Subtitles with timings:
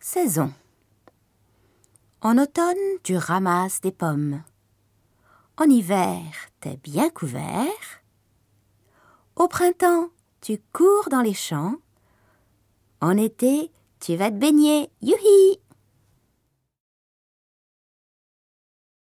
[0.00, 0.52] Saison.
[2.20, 4.42] En automne, tu ramasses des pommes.
[5.56, 6.24] En hiver,
[6.60, 8.02] t'es bien couvert.
[9.36, 10.08] Au printemps,
[10.40, 11.76] tu cours dans les champs.
[13.00, 13.70] En été,
[14.00, 14.90] tu vas te baigner.
[15.00, 15.60] Youhi!